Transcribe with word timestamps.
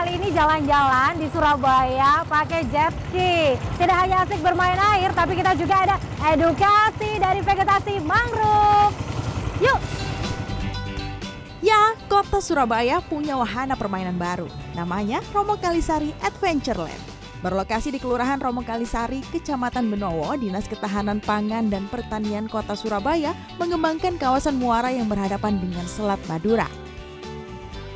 kali 0.00 0.16
ini 0.16 0.32
jalan-jalan 0.32 1.12
di 1.20 1.28
Surabaya 1.28 2.24
pakai 2.24 2.64
jet 2.72 2.88
ski. 3.04 3.52
Tidak 3.76 3.92
hanya 3.92 4.24
asik 4.24 4.40
bermain 4.40 4.80
air, 4.96 5.12
tapi 5.12 5.36
kita 5.36 5.52
juga 5.52 5.76
ada 5.84 6.00
edukasi 6.24 7.20
dari 7.20 7.44
vegetasi 7.44 8.00
mangrove. 8.00 8.96
Yuk! 9.60 9.76
Ya, 11.60 11.92
kota 12.08 12.40
Surabaya 12.40 13.04
punya 13.04 13.36
wahana 13.36 13.76
permainan 13.76 14.16
baru. 14.16 14.48
Namanya 14.72 15.20
Romo 15.36 15.60
Kalisari 15.60 16.16
Adventureland. 16.24 17.04
Berlokasi 17.44 17.92
di 17.92 18.00
Kelurahan 18.00 18.40
Romo 18.40 18.64
Kalisari, 18.64 19.20
Kecamatan 19.28 19.92
Benowo, 19.92 20.32
Dinas 20.40 20.64
Ketahanan 20.64 21.20
Pangan 21.20 21.68
dan 21.68 21.84
Pertanian 21.92 22.48
Kota 22.48 22.72
Surabaya 22.72 23.36
mengembangkan 23.60 24.16
kawasan 24.16 24.56
muara 24.56 24.88
yang 24.88 25.12
berhadapan 25.12 25.60
dengan 25.60 25.84
Selat 25.84 26.24
Madura. 26.24 26.89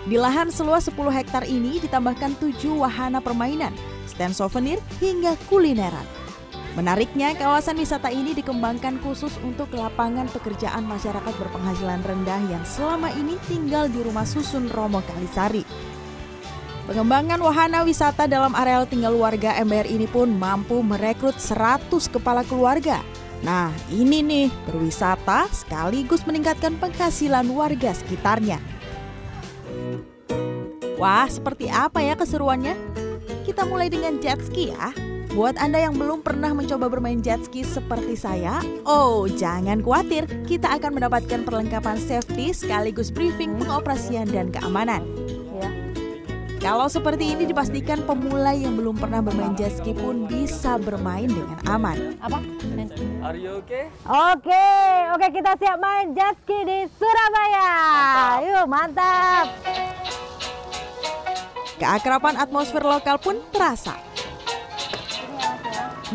Di 0.04 0.20
lahan 0.20 0.52
seluas 0.52 0.84
10 0.84 1.00
hektar 1.08 1.48
ini 1.48 1.80
ditambahkan 1.80 2.36
tujuh 2.36 2.84
wahana 2.84 3.24
permainan, 3.24 3.72
stand 4.04 4.36
souvenir 4.36 4.76
hingga 5.00 5.32
kulineran. 5.48 6.04
Menariknya, 6.76 7.32
kawasan 7.38 7.80
wisata 7.80 8.12
ini 8.12 8.36
dikembangkan 8.36 9.00
khusus 9.00 9.32
untuk 9.40 9.72
lapangan 9.72 10.28
pekerjaan 10.28 10.84
masyarakat 10.84 11.32
berpenghasilan 11.40 12.04
rendah 12.04 12.40
yang 12.52 12.60
selama 12.68 13.08
ini 13.16 13.40
tinggal 13.48 13.88
di 13.88 14.04
rumah 14.04 14.28
susun 14.28 14.68
Romo 14.74 15.00
Kalisari. 15.06 15.64
Pengembangan 16.84 17.40
wahana 17.40 17.80
wisata 17.80 18.28
dalam 18.28 18.52
areal 18.52 18.84
tinggal 18.84 19.16
warga 19.16 19.56
MBR 19.56 19.88
ini 19.88 20.04
pun 20.04 20.28
mampu 20.36 20.84
merekrut 20.84 21.40
100 21.40 21.88
kepala 22.12 22.44
keluarga. 22.44 23.00
Nah, 23.40 23.72
ini 23.88 24.20
nih 24.20 24.48
berwisata 24.68 25.48
sekaligus 25.48 26.28
meningkatkan 26.28 26.76
penghasilan 26.76 27.48
warga 27.56 27.96
sekitarnya. 27.96 28.73
Wah, 31.04 31.28
seperti 31.28 31.68
apa 31.68 32.00
ya 32.00 32.16
keseruannya? 32.16 32.72
Kita 33.44 33.68
mulai 33.68 33.92
dengan 33.92 34.16
jet 34.24 34.40
ski 34.40 34.72
ya. 34.72 34.88
Buat 35.36 35.60
Anda 35.60 35.84
yang 35.84 36.00
belum 36.00 36.24
pernah 36.24 36.56
mencoba 36.56 36.88
bermain 36.88 37.20
jet 37.20 37.44
ski 37.44 37.60
seperti 37.60 38.16
saya, 38.16 38.64
oh 38.88 39.28
jangan 39.28 39.84
khawatir, 39.84 40.24
kita 40.48 40.72
akan 40.72 40.96
mendapatkan 40.96 41.44
perlengkapan 41.44 42.00
safety 42.00 42.56
sekaligus 42.56 43.12
briefing 43.12 43.52
pengoperasian 43.60 44.32
dan 44.32 44.48
keamanan. 44.48 45.04
Ya. 45.60 45.68
Kalau 46.64 46.88
seperti 46.88 47.36
ini 47.36 47.52
dipastikan 47.52 48.00
pemula 48.08 48.56
yang 48.56 48.72
belum 48.72 48.96
pernah 48.96 49.20
bermain 49.20 49.52
jet 49.60 49.76
ski 49.76 49.92
pun 49.92 50.24
bisa 50.24 50.80
bermain 50.80 51.28
dengan 51.28 51.60
aman. 51.68 52.16
Apa? 52.24 52.40
Are 53.20 53.36
you 53.36 53.60
okay? 53.60 53.92
Oke, 54.08 54.68
oke 55.12 55.26
kita 55.36 55.52
siap 55.60 55.76
main 55.84 56.16
jet 56.16 56.32
ski 56.40 56.64
di 56.64 56.88
Keakraban 61.84 62.40
atmosfer 62.40 62.80
lokal 62.80 63.20
pun 63.20 63.36
terasa. 63.52 64.00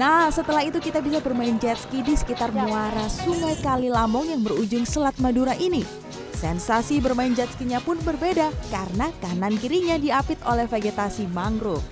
Nah, 0.02 0.34
setelah 0.34 0.66
itu 0.66 0.82
kita 0.82 0.98
bisa 0.98 1.22
bermain 1.22 1.62
jet 1.62 1.78
ski 1.78 2.02
di 2.02 2.18
sekitar 2.18 2.50
muara 2.50 3.06
Sungai 3.06 3.54
Kali 3.62 3.86
Lamong 3.86 4.34
yang 4.34 4.42
berujung 4.42 4.82
Selat 4.82 5.14
Madura 5.22 5.54
ini. 5.62 5.86
Sensasi 6.34 6.98
bermain 6.98 7.38
jet 7.38 7.54
skinya 7.54 7.78
pun 7.78 8.02
berbeda 8.02 8.50
karena 8.74 9.14
kanan 9.22 9.62
kirinya 9.62 10.02
diapit 10.02 10.42
oleh 10.42 10.66
vegetasi 10.66 11.30
mangrove. 11.30 11.86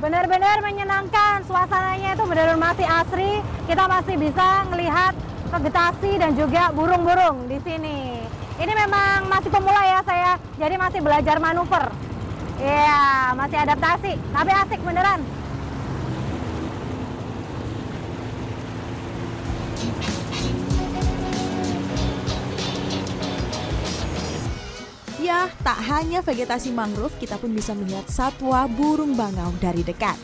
Benar-benar 0.00 0.64
menyenangkan. 0.64 1.44
Suasananya 1.44 2.16
itu 2.16 2.24
benar-benar 2.24 2.72
masih 2.72 2.88
asri. 2.88 3.44
Kita 3.68 3.84
masih 3.92 4.16
bisa 4.16 4.64
melihat 4.72 5.12
vegetasi 5.52 6.16
dan 6.16 6.32
juga 6.32 6.72
burung-burung 6.72 7.44
di 7.44 7.60
sini. 7.60 8.24
Ini 8.60 8.72
memang 8.76 9.32
masih 9.32 9.48
pemula 9.48 9.80
ya 9.86 10.00
saya, 10.04 10.36
jadi 10.60 10.76
masih 10.76 11.00
belajar 11.00 11.36
manuver. 11.40 11.88
Iya, 12.60 13.32
masih 13.32 13.58
adaptasi, 13.58 14.12
tapi 14.30 14.50
asik 14.52 14.80
beneran. 14.84 15.20
Ya, 25.22 25.46
tak 25.62 25.78
hanya 25.86 26.18
vegetasi 26.20 26.74
mangrove, 26.74 27.14
kita 27.16 27.38
pun 27.38 27.54
bisa 27.54 27.72
melihat 27.72 28.04
satwa 28.10 28.66
burung 28.66 29.14
bangau 29.14 29.54
dari 29.62 29.80
dekat. 29.86 30.18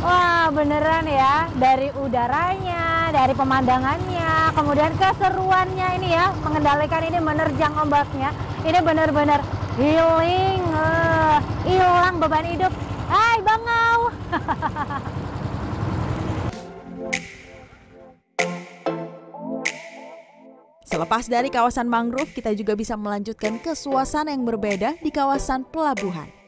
Wah, 0.00 0.48
beneran 0.48 1.04
ya. 1.04 1.44
Dari 1.60 1.92
udaranya, 1.92 2.79
dari 3.10 3.34
pemandangannya, 3.34 4.54
kemudian 4.54 4.94
keseruannya 4.94 5.98
ini 5.98 6.14
ya, 6.14 6.30
mengendalikan 6.46 7.02
ini 7.02 7.18
menerjang 7.18 7.74
ombaknya. 7.74 8.30
Ini 8.62 8.78
benar-benar 8.80 9.42
healing, 9.74 10.62
eh, 10.62 11.38
hilang 11.66 12.22
beban 12.22 12.46
hidup. 12.46 12.72
Hai, 13.10 13.42
bangau. 13.42 14.00
Selepas 20.90 21.30
dari 21.30 21.54
kawasan 21.54 21.86
mangrove, 21.86 22.34
kita 22.34 22.50
juga 22.50 22.74
bisa 22.74 22.98
melanjutkan 22.98 23.62
ke 23.62 23.78
suasana 23.78 24.34
yang 24.34 24.42
berbeda 24.42 24.98
di 24.98 25.10
kawasan 25.14 25.62
pelabuhan. 25.70 26.39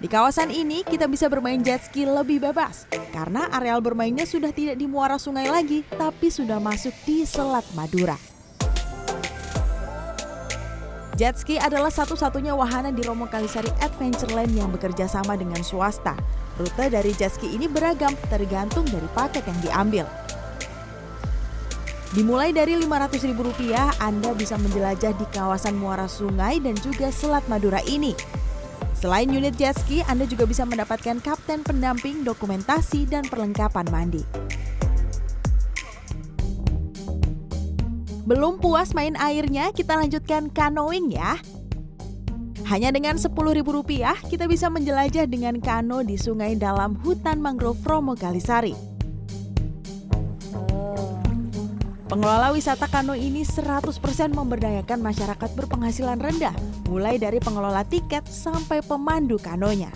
Di 0.00 0.08
kawasan 0.08 0.48
ini, 0.48 0.80
kita 0.80 1.04
bisa 1.04 1.28
bermain 1.28 1.60
jet 1.60 1.84
ski 1.84 2.08
lebih 2.08 2.40
bebas 2.40 2.88
karena 3.12 3.52
areal 3.52 3.84
bermainnya 3.84 4.24
sudah 4.24 4.48
tidak 4.48 4.80
di 4.80 4.88
muara 4.88 5.20
sungai 5.20 5.44
lagi, 5.52 5.84
tapi 5.92 6.32
sudah 6.32 6.56
masuk 6.56 6.96
di 7.04 7.28
Selat 7.28 7.68
Madura. 7.76 8.16
Jet 11.20 11.36
ski 11.36 11.60
adalah 11.60 11.92
satu-satunya 11.92 12.56
wahana 12.56 12.88
di 12.88 13.04
Romo 13.04 13.28
Kalisari 13.28 13.68
Adventureland 13.84 14.56
yang 14.56 14.72
bekerja 14.72 15.04
sama 15.04 15.36
dengan 15.36 15.60
swasta. 15.60 16.16
Rute 16.56 16.88
dari 16.88 17.12
jet 17.12 17.36
ski 17.36 17.52
ini 17.52 17.68
beragam, 17.68 18.16
tergantung 18.32 18.88
dari 18.88 19.04
paket 19.12 19.44
yang 19.44 19.60
diambil. 19.60 20.08
Dimulai 22.16 22.56
dari 22.56 22.72
Rp500.000, 22.80 24.00
Anda 24.00 24.32
bisa 24.32 24.56
menjelajah 24.56 25.12
di 25.12 25.28
kawasan 25.28 25.76
muara 25.76 26.08
sungai 26.08 26.56
dan 26.56 26.72
juga 26.80 27.12
Selat 27.12 27.44
Madura 27.52 27.84
ini. 27.84 28.16
Selain 29.00 29.32
unit 29.32 29.56
jet 29.56 29.80
ski, 29.80 30.04
Anda 30.04 30.28
juga 30.28 30.44
bisa 30.44 30.68
mendapatkan 30.68 31.24
kapten 31.24 31.64
pendamping, 31.64 32.20
dokumentasi, 32.20 33.08
dan 33.08 33.24
perlengkapan 33.24 33.88
mandi. 33.88 34.20
Belum 38.28 38.60
puas 38.60 38.92
main 38.92 39.16
airnya, 39.16 39.72
kita 39.72 39.96
lanjutkan 39.96 40.52
canoeing 40.52 41.16
ya. 41.16 41.40
Hanya 42.68 42.92
dengan 42.92 43.16
Rp10.000, 43.16 44.28
kita 44.28 44.44
bisa 44.44 44.68
menjelajah 44.68 45.24
dengan 45.24 45.56
kano 45.64 46.04
di 46.04 46.20
sungai 46.20 46.54
dalam 46.60 46.92
hutan 47.00 47.40
mangrove 47.40 47.80
Romo 47.88 48.12
Kalisari. 48.12 48.89
Pengelola 52.10 52.50
wisata 52.50 52.90
kano 52.90 53.14
ini 53.14 53.46
100% 53.46 53.86
memberdayakan 54.34 54.98
masyarakat 54.98 55.50
berpenghasilan 55.54 56.18
rendah, 56.18 56.50
mulai 56.90 57.22
dari 57.22 57.38
pengelola 57.38 57.86
tiket 57.86 58.26
sampai 58.26 58.82
pemandu 58.82 59.38
kanonya. 59.38 59.94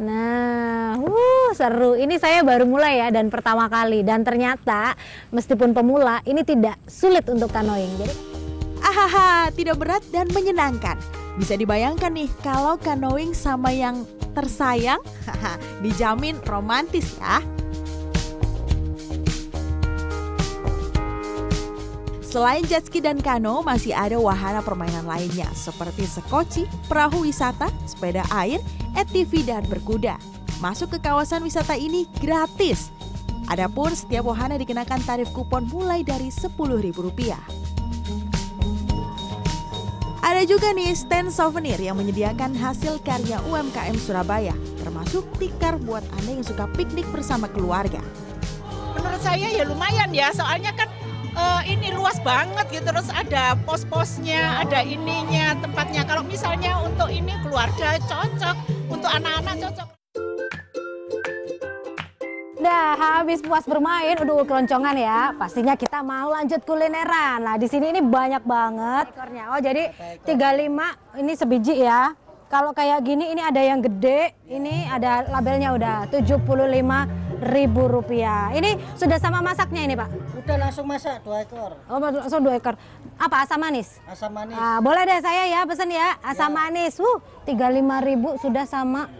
Nah, 0.00 0.96
uh, 0.96 1.50
seru. 1.52 2.00
Ini 2.00 2.16
saya 2.16 2.40
baru 2.40 2.64
mulai 2.64 3.04
ya 3.04 3.12
dan 3.12 3.28
pertama 3.28 3.68
kali 3.68 4.00
dan 4.00 4.24
ternyata 4.24 4.96
meskipun 5.28 5.76
pemula 5.76 6.24
ini 6.24 6.40
tidak 6.40 6.80
sulit 6.88 7.28
untuk 7.28 7.52
kanoing. 7.52 8.00
Jadi 8.00 8.14
Ahaha, 8.80 9.52
tidak 9.52 9.76
berat 9.76 10.08
dan 10.08 10.32
menyenangkan. 10.32 10.96
Bisa 11.36 11.52
dibayangkan 11.52 12.16
nih 12.16 12.32
kalau 12.40 12.80
canoeing 12.80 13.36
sama 13.36 13.76
yang 13.76 14.08
tersayang, 14.32 15.04
dijamin 15.84 16.40
romantis 16.48 17.12
ya. 17.20 17.44
Selain 22.28 22.60
jet 22.68 22.84
ski 22.84 23.00
dan 23.00 23.24
kano, 23.24 23.64
masih 23.64 23.96
ada 23.96 24.20
wahana 24.20 24.60
permainan 24.60 25.08
lainnya 25.08 25.48
seperti 25.56 26.04
sekoci, 26.04 26.68
perahu 26.84 27.24
wisata, 27.24 27.72
sepeda 27.88 28.20
air, 28.28 28.60
ATV, 28.92 29.48
dan 29.48 29.64
berkuda. 29.64 30.20
Masuk 30.60 30.92
ke 30.92 31.08
kawasan 31.08 31.40
wisata 31.40 31.72
ini 31.72 32.04
gratis. 32.20 32.92
Adapun 33.48 33.96
setiap 33.96 34.28
wahana 34.28 34.60
dikenakan 34.60 35.00
tarif 35.08 35.32
kupon 35.32 35.72
mulai 35.72 36.04
dari 36.04 36.28
Rp10.000. 36.28 37.32
Ada 40.20 40.44
juga 40.44 40.76
nih 40.76 40.92
stand 40.92 41.32
souvenir 41.32 41.80
yang 41.80 41.96
menyediakan 41.96 42.52
hasil 42.52 43.00
karya 43.08 43.40
UMKM 43.48 43.96
Surabaya, 43.96 44.52
termasuk 44.84 45.24
tikar 45.40 45.80
buat 45.80 46.04
Anda 46.20 46.36
yang 46.36 46.44
suka 46.44 46.68
piknik 46.76 47.08
bersama 47.08 47.48
keluarga. 47.48 48.04
menurut 48.98 49.22
saya 49.22 49.46
ya 49.48 49.62
lumayan 49.64 50.10
ya 50.10 50.28
soalnya 50.34 50.74
kan 50.74 50.87
eh, 51.38 51.62
ini 51.70 51.94
luas 51.94 52.18
banget 52.20 52.66
gitu 52.74 52.90
terus 52.90 53.08
ada 53.14 53.54
pos-posnya 53.62 54.66
ada 54.66 54.82
ininya 54.82 55.54
tempatnya 55.62 56.02
kalau 56.02 56.26
misalnya 56.26 56.82
untuk 56.82 57.08
ini 57.08 57.32
keluarga 57.46 57.96
cocok 58.04 58.56
untuk 58.90 59.10
anak-anak 59.10 59.56
cocok 59.62 59.88
udah 62.68 63.00
habis 63.00 63.40
puas 63.40 63.64
bermain, 63.64 64.12
udah 64.20 64.44
keloncongan 64.44 64.92
ya. 64.92 65.32
Pastinya 65.40 65.72
kita 65.72 66.04
mau 66.04 66.28
lanjut 66.28 66.60
kulineran. 66.68 67.40
Nah, 67.40 67.56
di 67.56 67.64
sini 67.64 67.96
ini 67.96 68.04
banyak 68.04 68.44
banget 68.44 69.08
ekornya. 69.08 69.44
Oh, 69.56 69.60
jadi 69.62 69.88
35 70.28 71.16
ini 71.16 71.32
sebiji 71.32 71.80
ya. 71.80 72.12
Kalau 72.52 72.76
kayak 72.76 73.04
gini 73.08 73.32
ini 73.32 73.40
ada 73.40 73.60
yang 73.64 73.80
gede, 73.80 74.36
ini 74.52 74.84
ada 74.84 75.24
labelnya 75.32 75.72
udah 75.72 75.96
75 76.12 76.44
ribu 77.56 77.88
rupiah. 77.88 78.52
Ini 78.52 78.76
sudah 79.00 79.16
sama 79.16 79.40
masaknya 79.40 79.88
ini 79.88 79.96
Pak? 79.96 80.08
Udah 80.38 80.56
langsung 80.56 80.84
masak 80.84 81.18
dua 81.20 81.42
ekor 81.42 81.74
Oh, 81.84 81.98
langsung 81.98 82.40
dua 82.40 82.54
ekor. 82.54 82.74
Apa 83.16 83.42
asam 83.42 83.58
manis? 83.58 83.98
asam 84.04 84.30
manis. 84.30 84.54
Ah, 84.54 84.78
boleh 84.78 85.02
deh 85.02 85.18
saya 85.18 85.44
ya 85.48 85.60
pesen 85.62 85.90
ya 85.90 86.14
asam 86.22 86.50
manis. 86.50 86.94
Uh, 86.96 87.18
35.000 87.44 87.82
sudah 88.38 88.64
sama 88.64 89.10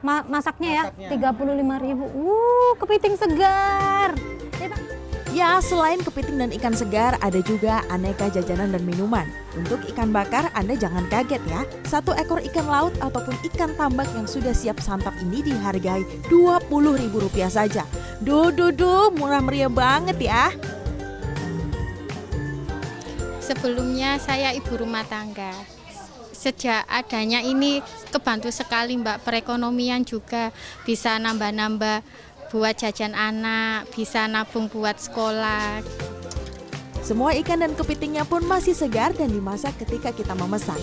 ma- 0.00 0.26
masaknya 0.26 0.90
Masaknya. 0.90 1.08
ya. 1.08 1.32
35.000. 1.32 2.02
Uh, 2.02 2.72
kepiting 2.76 3.14
segar. 3.14 4.10
Ya, 4.54 4.66
Pak. 4.66 4.93
Ya, 5.34 5.58
selain 5.58 5.98
kepiting 5.98 6.38
dan 6.38 6.54
ikan 6.54 6.78
segar, 6.78 7.18
ada 7.18 7.42
juga 7.42 7.82
aneka 7.90 8.30
jajanan 8.30 8.70
dan 8.70 8.86
minuman. 8.86 9.26
Untuk 9.58 9.82
ikan 9.90 10.14
bakar, 10.14 10.46
Anda 10.54 10.78
jangan 10.78 11.10
kaget 11.10 11.42
ya. 11.50 11.66
Satu 11.90 12.14
ekor 12.14 12.38
ikan 12.38 12.70
laut 12.70 12.94
ataupun 13.02 13.34
ikan 13.50 13.74
tambak 13.74 14.06
yang 14.14 14.30
sudah 14.30 14.54
siap 14.54 14.78
santap 14.78 15.10
ini 15.18 15.42
dihargai 15.42 16.06
Rp20.000 16.30 17.50
saja. 17.50 17.82
Duh, 18.22 18.54
duh, 18.54 18.70
duh, 18.70 19.10
murah 19.10 19.42
meriah 19.42 19.66
banget 19.66 20.22
ya. 20.22 20.54
Sebelumnya 23.42 24.22
saya 24.22 24.54
ibu 24.54 24.70
rumah 24.78 25.02
tangga. 25.02 25.50
Sejak 26.30 26.86
adanya 26.86 27.42
ini 27.42 27.82
kebantu 28.14 28.54
sekali 28.54 28.94
Mbak 29.02 29.26
perekonomian 29.26 30.06
juga 30.06 30.54
bisa 30.86 31.18
nambah-nambah 31.18 32.06
buat 32.54 32.78
jajan 32.78 33.18
anak, 33.18 33.90
bisa 33.98 34.30
nabung 34.30 34.70
buat 34.70 34.94
sekolah. 34.94 35.82
Semua 37.02 37.34
ikan 37.42 37.58
dan 37.58 37.74
kepitingnya 37.74 38.22
pun 38.22 38.46
masih 38.46 38.78
segar 38.78 39.10
dan 39.10 39.26
dimasak 39.26 39.74
ketika 39.82 40.14
kita 40.14 40.38
memesan. 40.38 40.78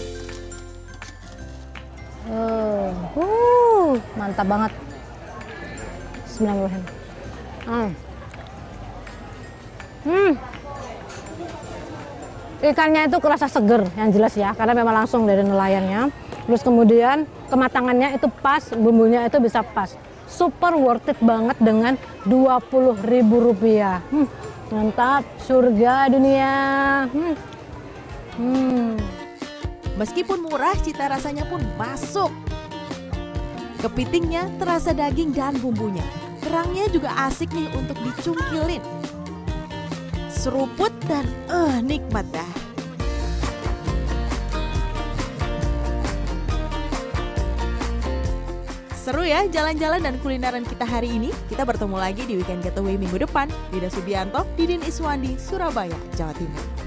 Uh, 2.28 2.92
uh, 3.16 3.96
mantap 4.20 4.52
banget. 4.52 4.72
Bismillahirrahmanirrahim. 6.28 6.84
Hmm. 7.64 7.90
Hmm. 10.04 10.32
Ikannya 12.62 13.02
itu 13.08 13.18
kerasa 13.24 13.48
seger, 13.48 13.88
yang 13.96 14.12
jelas 14.12 14.36
ya, 14.36 14.52
karena 14.60 14.76
memang 14.76 15.08
langsung 15.08 15.24
dari 15.24 15.48
nelayannya. 15.48 16.12
Terus 16.52 16.68
kemudian 16.68 17.24
kematangannya 17.48 18.20
itu 18.20 18.28
pas, 18.44 18.60
bumbunya 18.76 19.24
itu 19.24 19.40
bisa 19.40 19.64
pas. 19.64 19.96
Super 20.32 20.80
worth 20.80 21.12
it 21.12 21.20
banget 21.20 21.60
dengan 21.60 22.00
Rp20.000. 22.24 24.00
Hmm, 24.08 24.28
mantap, 24.72 25.28
surga 25.44 26.08
dunia. 26.08 26.56
Hmm. 27.12 27.36
Hmm. 28.40 28.96
Meskipun 30.00 30.40
murah, 30.40 30.72
cita 30.80 31.12
rasanya 31.12 31.44
pun 31.52 31.60
masuk. 31.76 32.32
Kepitingnya 33.84 34.48
terasa 34.56 34.96
daging 34.96 35.36
dan 35.36 35.60
bumbunya. 35.60 36.06
Kerangnya 36.40 36.88
juga 36.88 37.12
asik 37.28 37.52
nih 37.52 37.68
untuk 37.76 38.00
dicungkilin. 38.00 38.82
Seruput 40.32 40.96
dan 41.12 41.28
eh 41.52 41.84
nikmat 41.84 42.26
dah. 42.32 42.61
Seru 49.12 49.28
ya 49.28 49.44
jalan-jalan 49.44 50.00
dan 50.00 50.16
kulineran 50.24 50.64
kita 50.64 50.88
hari 50.88 51.12
ini. 51.12 51.36
Kita 51.52 51.68
bertemu 51.68 52.00
lagi 52.00 52.24
di 52.24 52.40
Weekend 52.40 52.64
Getaway 52.64 52.96
minggu 52.96 53.20
depan. 53.20 53.52
Dida 53.68 53.92
Subianto, 53.92 54.48
Didin 54.56 54.80
Iswandi, 54.88 55.36
Surabaya, 55.36 56.00
Jawa 56.16 56.32
Timur. 56.32 56.81